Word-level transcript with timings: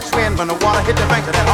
catch 0.00 0.14
wind 0.14 0.36
when 0.36 0.46
the 0.46 0.54
water 0.56 0.80
hit 0.80 0.94
the 0.96 1.06
bank. 1.06 1.26
of 1.26 1.32
that 1.32 1.45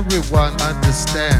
everyone 0.00 0.58
understand. 0.62 1.39